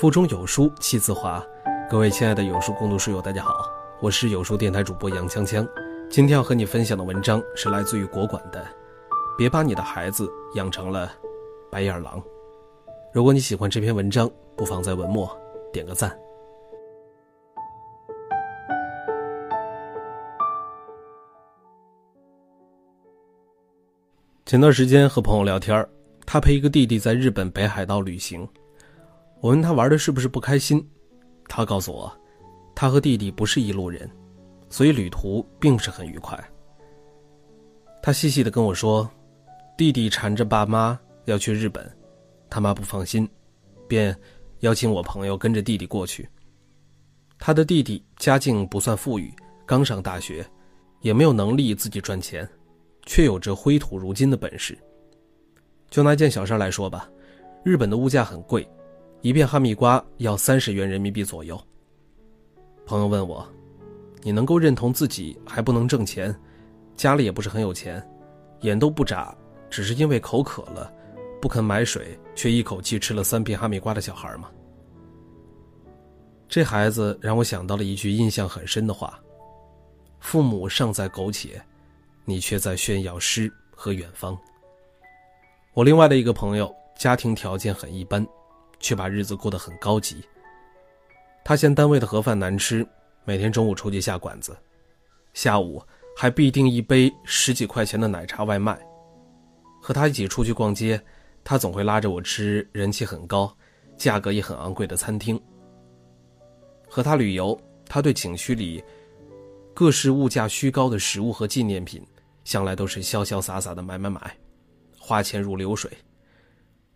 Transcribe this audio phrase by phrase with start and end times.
[0.00, 1.46] 腹中有书气自华，
[1.90, 5.68] 各位亲爱的有书共读书友，大家好，我是有书电台主播杨锵锵。
[6.08, 8.66] 今天要和你分享的文章是来自于国馆的，
[9.36, 11.12] 别把你的孩子养成了
[11.70, 12.18] 白眼狼。
[13.12, 14.26] 如果你喜欢这篇文章，
[14.56, 15.30] 不妨在文末
[15.70, 16.18] 点个赞。
[24.46, 25.86] 前段时间和朋友聊天，
[26.24, 28.48] 他陪一个弟弟在日本北海道旅行。
[29.40, 30.86] 我问他玩的是不是不开心，
[31.48, 32.12] 他告诉我，
[32.74, 34.08] 他和弟弟不是一路人，
[34.68, 36.38] 所以旅途并不是很愉快。
[38.02, 39.10] 他细细的跟我说，
[39.78, 41.90] 弟弟缠着爸妈要去日本，
[42.50, 43.28] 他妈不放心，
[43.88, 44.14] 便
[44.60, 46.28] 邀请我朋友跟着弟弟过去。
[47.38, 49.32] 他的弟弟家境不算富裕，
[49.64, 50.46] 刚上大学，
[51.00, 52.46] 也没有能力自己赚钱，
[53.06, 54.76] 却有着挥土如金的本事。
[55.88, 57.08] 就拿一件小事来说吧，
[57.64, 58.68] 日本的物价很贵。
[59.22, 61.60] 一片哈密瓜要三十元人民币左右。
[62.86, 63.46] 朋友问我
[64.22, 66.34] ：“你能够认同自己还不能挣钱，
[66.96, 68.02] 家里也不是很有钱，
[68.60, 69.36] 眼都不眨，
[69.68, 70.90] 只是因为口渴了，
[71.38, 74.50] 不肯买水，却一口气吃了三片哈密瓜的小孩吗？”
[76.48, 79.20] 这孩子让我想到了一句印象很深的话
[80.18, 81.60] ：“父母尚在苟且，
[82.24, 84.36] 你却在炫耀诗和远方。”
[85.74, 88.26] 我另外的一个朋友家庭条件很一般。
[88.80, 90.24] 却把日子过得很高级。
[91.44, 92.86] 他嫌单位的盒饭难吃，
[93.24, 94.56] 每天中午出去下馆子，
[95.32, 95.82] 下午
[96.16, 98.78] 还必订一杯十几块钱的奶茶外卖。
[99.80, 101.00] 和他一起出去逛街，
[101.42, 103.56] 他总会拉着我吃人气很高、
[103.96, 105.40] 价格也很昂贵的餐厅。
[106.86, 108.84] 和他旅游，他对景区里
[109.72, 112.06] 各式物价虚高的食物和纪念品，
[112.44, 114.36] 向来都是潇潇洒洒的买买买，
[114.98, 115.90] 花钱如流水。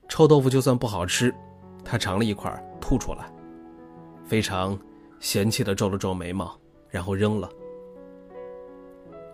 [0.07, 1.35] 臭豆腐就算不好吃。
[1.85, 3.31] 他尝了一块，吐出来，
[4.25, 4.79] 非常
[5.21, 7.49] 嫌弃的皱了皱眉毛，然后扔了。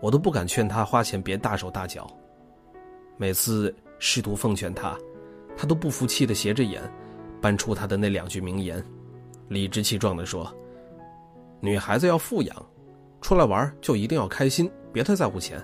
[0.00, 2.10] 我都不敢劝他花钱别大手大脚，
[3.16, 4.98] 每次试图奉劝他，
[5.56, 6.82] 他都不服气的斜着眼，
[7.40, 8.82] 搬出他的那两句名言，
[9.48, 10.50] 理直气壮的说
[11.60, 12.66] ：“女孩子要富养，
[13.20, 15.62] 出来玩就一定要开心，别太在乎钱。”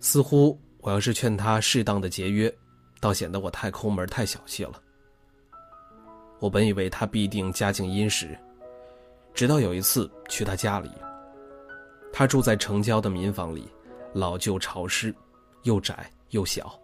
[0.00, 2.52] 似乎我要是劝他适当的节约。
[3.00, 4.80] 倒显得我太抠门、太小气了。
[6.38, 8.38] 我本以为他必定家境殷实，
[9.32, 10.90] 直到有一次去他家里，
[12.12, 13.68] 他住在城郊的民房里，
[14.12, 15.14] 老旧潮湿，
[15.62, 16.78] 又窄又小。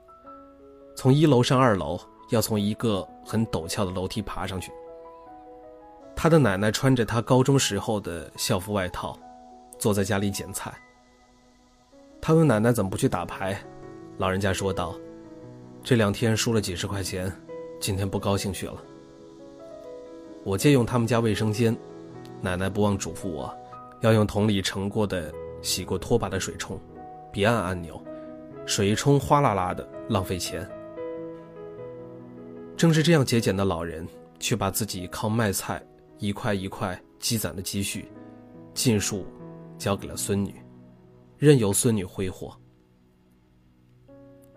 [0.96, 2.00] 从一楼上二楼，
[2.30, 4.72] 要从一个很陡峭的楼梯爬上去。
[6.14, 9.18] 他的奶奶穿着他高中时候的校服外套，
[9.78, 10.72] 坐在家里捡菜。
[12.20, 13.60] 他问奶奶怎么不去打牌，
[14.18, 14.94] 老人家说道。
[15.84, 17.30] 这两天输了几十块钱，
[17.80, 18.76] 今天不高兴去了。
[20.44, 21.76] 我借用他们家卫生间，
[22.40, 23.52] 奶奶不忘嘱咐我，
[24.00, 26.80] 要用桶里盛过的洗过拖把的水冲，
[27.32, 28.00] 别按按钮，
[28.64, 30.68] 水一冲哗啦啦的，浪费钱。
[32.76, 34.06] 正是这样节俭的老人，
[34.38, 35.84] 却把自己靠卖菜
[36.18, 38.08] 一块一块积攒的积蓄，
[38.72, 39.26] 尽数
[39.78, 40.54] 交给了孙女，
[41.38, 42.56] 任由孙女挥霍。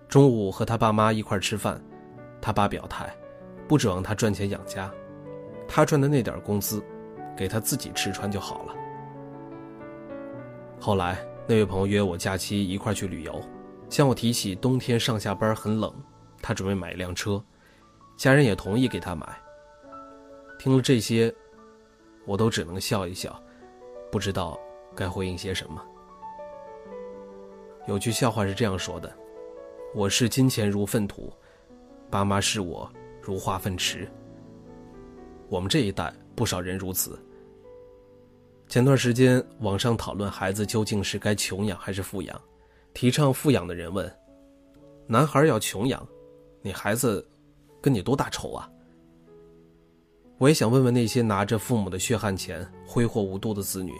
[0.07, 1.81] 中午和他爸妈一块吃饭，
[2.41, 3.13] 他爸表态，
[3.67, 4.89] 不指望他赚钱养家，
[5.67, 6.81] 他赚的那点工资，
[7.35, 8.75] 给他自己吃穿就好了。
[10.79, 11.17] 后来
[11.47, 13.41] 那位朋友约我假期一块去旅游，
[13.89, 15.93] 向我提起冬天上下班很冷，
[16.41, 17.43] 他准备买一辆车，
[18.16, 19.27] 家人也同意给他买。
[20.59, 21.33] 听了这些，
[22.25, 23.37] 我都只能笑一笑，
[24.11, 24.57] 不知道
[24.95, 25.83] 该回应些什么。
[27.87, 29.11] 有句笑话是这样说的。
[29.95, 31.31] 我视金钱如粪土，
[32.11, 32.91] 爸妈视我
[33.22, 34.06] 如化粪池。
[35.47, 37.17] 我们这一代不少人如此。
[38.67, 42.41] 前段时间网上讨论孩子究竟是该穷养还是富养，
[42.94, 44.13] 提倡富养的人问
[45.07, 46.05] ：“男孩要穷养，
[46.61, 47.25] 你孩子
[47.81, 48.69] 跟你多大仇啊？”
[50.37, 53.93] 我也想问问那些拿着父母的血汗钱挥霍无度的子女：“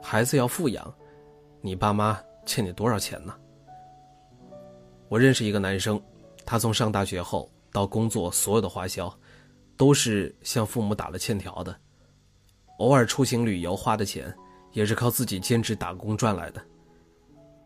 [0.00, 0.94] 孩子要富养，
[1.60, 3.34] 你爸妈欠你多少钱呢？”
[5.12, 6.00] 我认识一个男生，
[6.46, 9.14] 他从上大学后到工作，所有的花销
[9.76, 11.76] 都是向父母打了欠条的。
[12.78, 14.34] 偶尔出行旅游花的钱，
[14.72, 16.62] 也是靠自己兼职打工赚来的。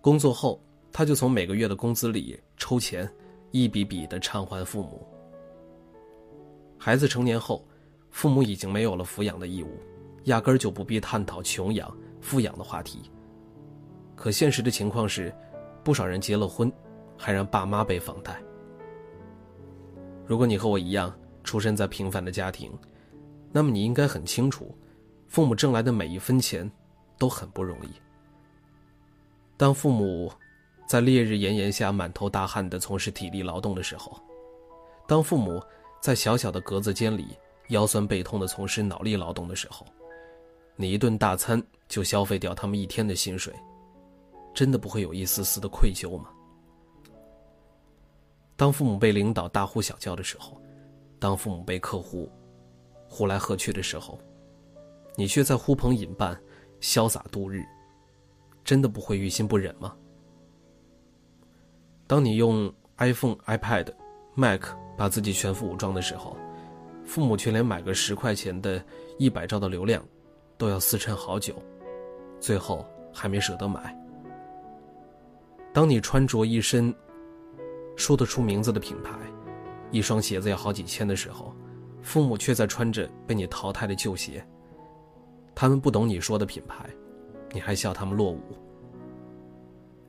[0.00, 0.60] 工作后，
[0.90, 3.08] 他就从每个月的工资里抽钱，
[3.52, 5.06] 一笔笔的偿还父母。
[6.76, 7.64] 孩子成年后，
[8.10, 9.78] 父母已经没有了抚养的义务，
[10.24, 13.08] 压根就不必探讨穷养、富养的话题。
[14.16, 15.32] 可现实的情况是，
[15.84, 16.68] 不少人结了婚。
[17.16, 18.40] 还让爸妈背房贷。
[20.26, 22.72] 如果你和我一样出生在平凡的家庭，
[23.52, 24.76] 那么你应该很清楚，
[25.28, 26.70] 父母挣来的每一分钱
[27.16, 27.88] 都很不容易。
[29.56, 30.30] 当父母
[30.86, 34.20] 在烈日炎炎下满头大汗地从事体力劳动的时候，
[35.06, 35.62] 当父母
[36.00, 37.28] 在小小的格子间里
[37.68, 39.86] 腰酸背痛地从事脑力劳动的时候，
[40.74, 43.54] 你一顿大餐就消费掉他们一天的薪水，
[44.52, 46.28] 真的不会有一丝丝的愧疚吗？
[48.56, 50.60] 当父母被领导大呼小叫的时候，
[51.18, 52.30] 当父母被客户
[53.08, 54.18] 呼来喝去的时候，
[55.14, 56.38] 你却在呼朋引伴、
[56.80, 57.62] 潇洒度日。
[58.64, 59.94] 真的不会于心不忍吗？
[62.08, 63.86] 当你用 iPhone、iPad、
[64.34, 64.62] Mac
[64.96, 66.36] 把自己全副武装的时候，
[67.04, 68.84] 父母却连买个十块钱的
[69.18, 70.04] 一百兆的流量，
[70.58, 71.54] 都要思忖好久，
[72.40, 73.96] 最后还没舍得买。
[75.72, 76.92] 当你穿着一身
[77.96, 79.12] 说得出名字的品牌，
[79.90, 81.52] 一双鞋子要好几千的时候，
[82.02, 84.46] 父母却在穿着被你淘汰的旧鞋。
[85.54, 86.88] 他们不懂你说的品牌。
[87.52, 88.40] 你还笑他们落伍。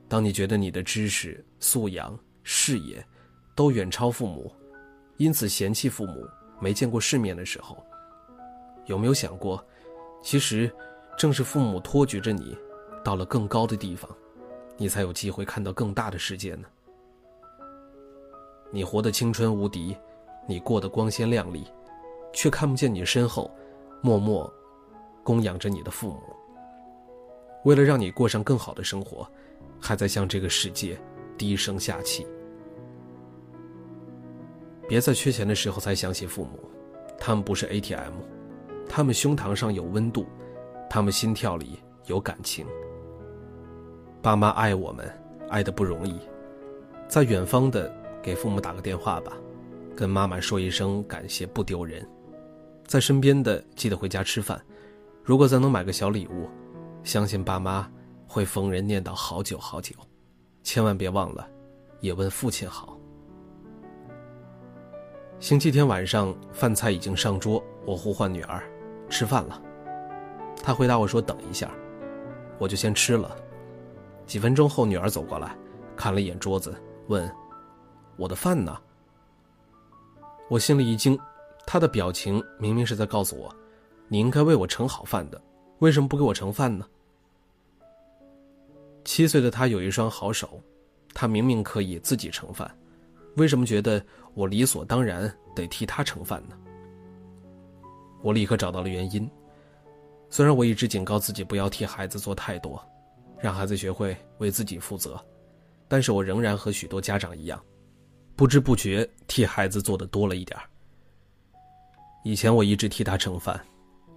[0.06, 3.02] 当你觉得你的知识素养、视野
[3.54, 4.52] 都远超父母，
[5.16, 6.26] 因此嫌弃父母
[6.60, 7.82] 没见过世面的时候，
[8.86, 9.64] 有没有想过，
[10.20, 10.70] 其实
[11.16, 12.54] 正是父母托举着你
[13.02, 14.10] 到了更高的地方，
[14.76, 16.68] 你才有机会看到更大的世界呢？
[18.70, 19.96] 你活得青春无敌，
[20.46, 21.66] 你过得光鲜亮丽，
[22.32, 23.50] 却看不见你身后
[24.02, 24.52] 默默
[25.22, 26.22] 供养着你的父母。
[27.64, 29.28] 为了让你过上更好的生活，
[29.80, 30.98] 还在向这个世界
[31.36, 32.26] 低声下气。
[34.86, 36.58] 别在缺钱的时候才想起父母，
[37.18, 38.14] 他们不是 ATM，
[38.88, 40.26] 他们胸膛上有温度，
[40.88, 42.66] 他们心跳里有感情。
[44.22, 45.06] 爸妈爱我们，
[45.48, 46.18] 爱的不容易，
[47.06, 47.94] 在远方的
[48.28, 49.32] 给父母打个电话吧，
[49.96, 52.04] 跟妈妈说一声感谢不丢人；
[52.86, 54.60] 在身边的记得回家吃饭，
[55.24, 56.46] 如果再能买个小礼物。
[57.02, 57.90] 相信爸妈
[58.26, 59.94] 会逢人念叨好久好久，
[60.62, 61.48] 千万别忘了，
[62.00, 62.98] 也问父亲好。
[65.40, 68.62] 星期天晚上饭菜已经上桌，我呼唤女儿
[69.08, 69.62] 吃饭了，
[70.62, 71.70] 她回答我说等一下，
[72.58, 73.34] 我就先吃了。
[74.26, 75.56] 几分钟后，女儿走过来，
[75.96, 76.76] 看了一眼桌子，
[77.06, 77.26] 问
[78.18, 78.78] ：“我的饭呢？”
[80.50, 81.18] 我心里一惊，
[81.66, 83.54] 他的表情明明是在告诉我，
[84.08, 85.40] 你应该为我盛好饭的。
[85.78, 86.86] 为什么不给我盛饭呢？
[89.04, 90.60] 七岁的他有一双好手，
[91.14, 92.70] 他明明可以自己盛饭，
[93.36, 94.02] 为什么觉得
[94.34, 96.56] 我理所当然得替他盛饭呢？
[98.22, 99.30] 我立刻找到了原因。
[100.30, 102.82] 虽然我一直警告自己不要替孩子做太多，
[103.38, 105.22] 让孩子学会为自己负责，
[105.86, 107.62] 但是我仍然和许多家长一样，
[108.38, 110.56] 不知不觉替孩子做的多了一点
[112.22, 113.60] 以前我一直替他盛饭。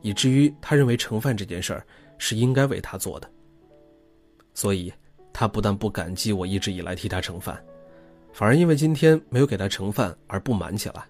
[0.04, 1.86] 以至于他认为盛饭这件事儿
[2.18, 3.30] 是应该为他做的，
[4.52, 4.92] 所以
[5.32, 7.64] 他不但不感激我一直以来替他盛饭，
[8.34, 11.04] 反而因为今天没有给他盛饭而不满起来。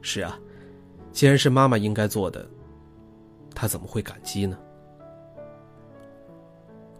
[0.00, 0.38] 是啊，
[1.10, 2.48] 既然是妈妈应该做的，
[3.52, 4.56] 他怎么会感激呢？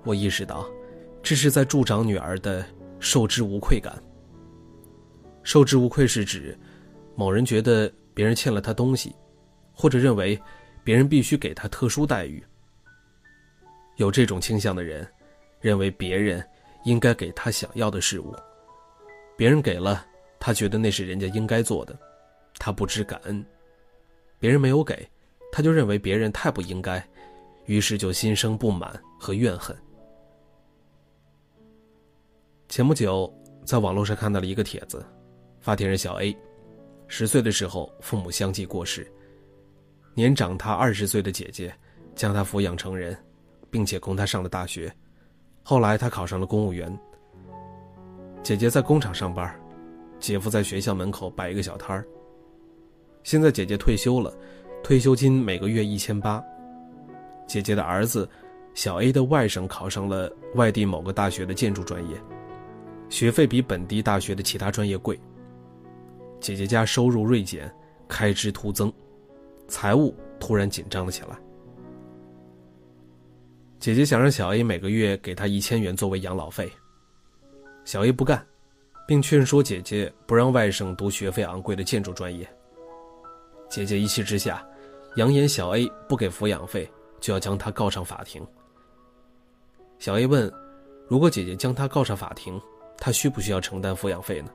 [0.02, 0.68] 我意识到，
[1.22, 2.66] 这是在助长女儿的
[2.98, 4.02] 受之无愧感。
[5.42, 6.58] 受之无愧是指，
[7.14, 9.14] 某人觉得别人欠了他东西。
[9.72, 10.38] 或者认为
[10.84, 12.44] 别人必须给他特殊待遇，
[13.96, 15.10] 有这种倾向的人，
[15.58, 16.46] 认为别人
[16.84, 18.36] 应该给他想要的事物，
[19.38, 20.04] 别人给了
[20.38, 21.98] 他，觉得那是人家应该做的，
[22.58, 23.42] 他不知感恩；
[24.38, 25.08] 别人没有给，
[25.50, 27.02] 他就认为别人太不应该，
[27.64, 29.74] 于是就心生不满和怨恨。
[32.68, 33.32] 前不久
[33.64, 35.02] 在网络上看到了一个帖子，
[35.60, 36.36] 发帖人小 A，
[37.06, 39.10] 十岁的时候父母相继过世。
[40.14, 41.72] 年长他二十岁的姐姐，
[42.14, 43.16] 将他抚养成人，
[43.70, 44.92] 并且供他上了大学。
[45.62, 46.98] 后来他考上了公务员。
[48.42, 49.54] 姐姐在工厂上班，
[50.18, 52.06] 姐夫在学校门口摆一个小摊儿。
[53.22, 54.34] 现在姐姐退休了，
[54.82, 56.42] 退休金每个月一千八。
[57.46, 58.28] 姐姐的儿子，
[58.72, 62.16] 小 A 的外甥考上了外地某个大学的建筑专业，
[63.10, 65.20] 学费比本地大学的其他专业贵。
[66.40, 67.72] 姐姐家收入锐减，
[68.08, 68.92] 开支突增。
[69.68, 71.38] 财务突然紧张了起来。
[73.78, 76.70] 姐姐想让小 A 每个月给她一千元作为养老费，
[77.84, 78.44] 小 A 不干，
[79.06, 82.48] 并劝说姐姐不让外甥读学费昂贵的建筑专业。
[83.68, 84.66] 姐姐一气之下，
[85.16, 88.44] 扬言小 A 不给抚养费就要将他告上法庭。
[89.98, 90.52] 小 A 问：
[91.06, 92.60] 如果姐姐将他告上法庭，
[92.98, 94.50] 他需不需要承担抚养费呢？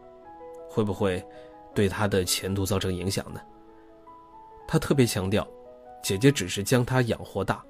[0.70, 1.24] 会不会
[1.76, 3.40] 对他的前途造成影响呢？
[4.68, 5.48] 他特别强调，
[6.02, 7.64] 姐姐只是将他养活大，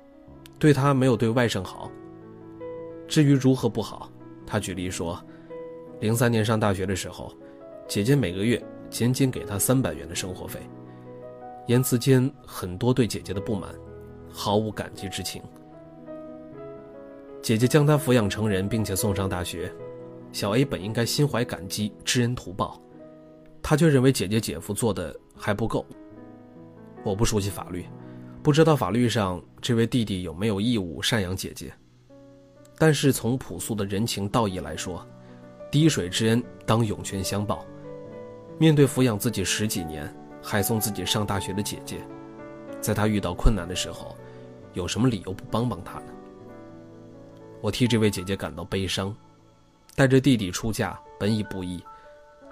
[0.57, 1.91] 对他没有对外甥好。
[3.07, 4.09] 至于如何不好，
[4.47, 5.21] 他举例说，
[5.99, 7.33] 零三年上大学的时候，
[7.87, 10.59] 姐姐每个月仅仅给他三百元的生活费，
[11.67, 13.73] 言辞间很多对姐姐的不满，
[14.31, 15.41] 毫无感激之情。
[17.41, 19.71] 姐姐将他抚养成人，并且送上大学，
[20.31, 22.81] 小 A 本应该心怀感激，知恩图报，
[23.67, 25.83] 他却认为姐姐姐夫做的还不够。
[27.03, 27.83] 我不熟悉法律，
[28.43, 31.73] 不知道法律上这位弟弟有没有义务赡养姐姐。
[32.77, 35.03] 但是从朴素的人情道义来说，
[35.71, 37.65] 滴水之恩当涌泉相报。
[38.59, 41.97] 面对抚养自己十几年，还送自己上大学的姐姐，
[42.79, 44.15] 在他遇到困难的时候，
[44.73, 46.13] 有什么理由不帮帮他呢？
[47.61, 49.15] 我替这位姐姐感到悲伤，
[49.95, 51.83] 带着弟弟出嫁本已不易，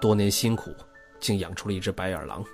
[0.00, 0.74] 多年辛苦，
[1.24, 2.44] 竟养出了一只白眼狼。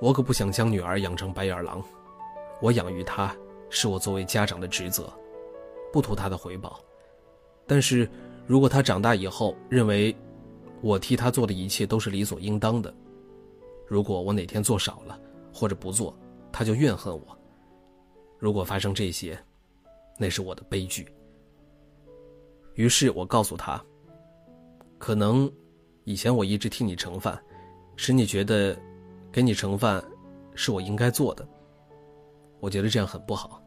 [0.00, 1.80] 我可不想将女儿养成白眼狼，
[2.60, 3.32] 我养育她
[3.70, 5.12] 是我作为家长的职责，
[5.92, 6.80] 不图她的回报。
[7.68, 8.10] 但是，
[8.48, 10.12] 如果她长大以后认为
[10.80, 12.92] 我替她做的一切都是理所应当的，
[13.86, 15.16] 如果我哪天做少了
[15.52, 16.12] 或者不做，
[16.50, 17.38] 她就怨恨我。
[18.40, 19.38] 如果发生这些，
[20.18, 21.06] 那是我的悲剧。
[22.74, 23.80] 于是我告诉她，
[24.98, 25.48] 可能
[26.04, 27.38] 以前我一直替你盛饭，
[27.96, 28.76] 使你觉得
[29.32, 30.02] 给你盛饭
[30.54, 31.46] 是我应该做的。
[32.60, 33.62] 我觉得这样很不好。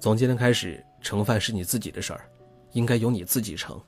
[0.00, 2.28] 从今天开始，盛饭是你自己的事儿，
[2.72, 3.80] 应该由你自己盛。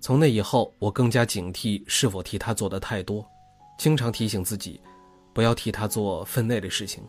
[0.00, 3.24] 从那以后，我更加警惕是否替他做的太多，
[3.78, 4.80] 经常提醒自己，
[5.32, 7.02] 不要替他做分内的事情，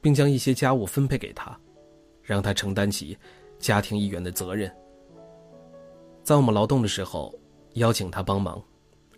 [0.00, 1.58] 并将一些家务分配给他。
[2.22, 3.16] 让他承担起
[3.58, 4.70] 家庭一员的责任。
[6.22, 7.34] 在我们劳动的时候，
[7.74, 8.62] 邀请他帮忙，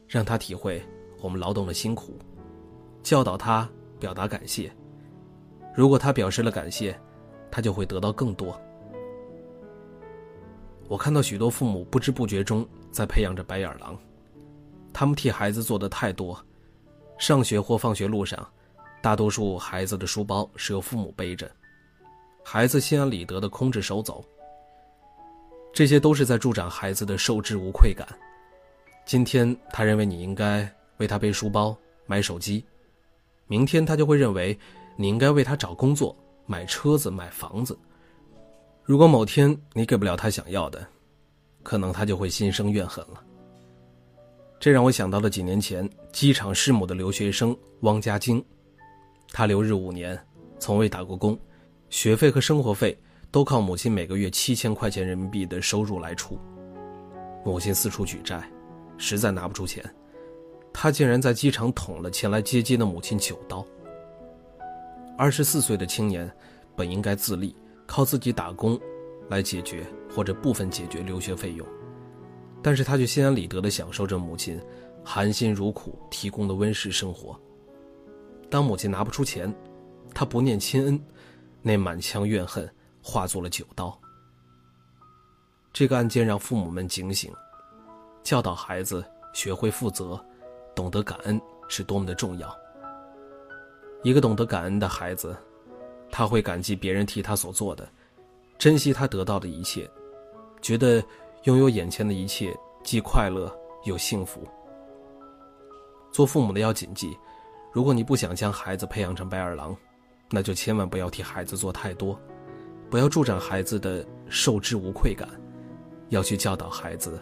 [0.06, 0.82] 让他体会
[1.20, 2.18] 我们劳动的辛苦，
[3.02, 4.70] 教导他表达感谢。
[5.74, 6.98] 如果他表示了感谢，
[7.50, 8.60] 他就会得到更多。
[10.88, 13.96] 我看到许多父母不知不觉中在培养着白眼狼，
[14.92, 16.38] 他们替孩子做的太多。
[17.16, 18.46] 上学或放学路上，
[19.00, 21.50] 大多数孩子的书包是由父母背着。
[22.44, 24.24] 孩子心安理得的空着手走，
[25.72, 28.08] 这些都是在助长孩子的受之无愧感。
[29.04, 31.76] 今天他认为你应该为他背书包、
[32.06, 32.64] 买手机，
[33.46, 34.56] 明天他就会认为
[34.96, 36.16] 你应该为他找工作、
[36.46, 37.76] 买车子、买房子。
[38.84, 40.86] 如果某天你给不了他想要的，
[41.62, 43.22] 可能他就会心生怨恨了。
[44.58, 48.44] 这让我想到了几年前机场弑母的留学生汪家晶，
[49.32, 50.18] 他留日五年，
[50.58, 51.38] 从未打过工。
[51.88, 52.96] 学费和生活费
[53.32, 56.38] 都靠母亲每个月七千块钱人民币的收入来出，
[57.44, 58.48] 母亲四处举债，
[59.00, 59.82] 实在拿不出钱，
[60.72, 63.66] 他竟然在机场捅了前来接机的母亲九刀。
[65.16, 66.30] 二十四岁的青年，
[66.76, 68.78] 本应该自立，靠自己打工
[69.28, 71.66] 来解决或者部分解决留学费用，
[72.62, 74.60] 但是他却心安理得地享受着母亲
[75.02, 77.34] 含辛茹苦提供的温室生活。
[78.48, 79.52] 当母亲拿不出钱，
[80.14, 81.02] 他不念亲恩。
[81.62, 82.66] 那满腔怨恨
[83.02, 84.00] 化作了九刀。
[85.74, 87.30] 这个案件让父母们警醒，
[88.22, 90.22] 教导孩子学会负责，
[90.74, 92.54] 懂得感恩是多么的重要。
[94.02, 95.36] 一个懂得感恩的孩子，
[96.10, 97.88] 他会感激别人替他所做的，
[98.58, 99.90] 珍惜他得到的一切，
[100.60, 101.02] 觉得
[101.44, 103.50] 拥有眼前的一切既快乐
[103.84, 104.46] 又幸福。
[106.12, 107.16] 做父母的要谨记，
[107.72, 109.76] 如果你不想将孩子培养成白眼狼。
[110.32, 112.16] 那就千万不要替孩子做太多，
[112.88, 115.28] 不要助长孩子的受之无愧感，
[116.10, 117.20] 要去教导孩子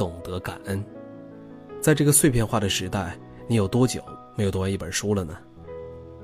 [0.00, 0.82] 懂得感恩。
[1.78, 3.14] 在这个碎片化的时代，
[3.46, 4.02] 你有多久
[4.34, 5.36] 没有读完一本书了呢？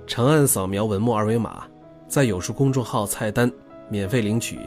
[0.06, 1.68] 长按扫描文末二维码，
[2.08, 3.52] 在有书公众号菜单
[3.90, 4.58] 免费领取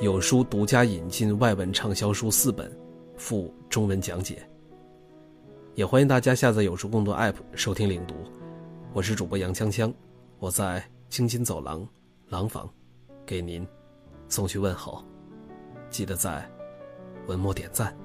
[0.00, 2.76] 有书独家引进外文畅销书四本，
[3.16, 4.42] 附中文讲解。
[5.76, 8.16] 也欢迎大家下载有书共读 App 收听领读，
[8.92, 9.94] 我是主播杨锵锵。
[10.40, 11.86] 我在京津走廊
[12.30, 12.68] 廊坊，
[13.24, 13.64] 给您
[14.28, 15.04] 送去问候，
[15.88, 16.44] 记得在
[17.28, 17.96] 文末点赞。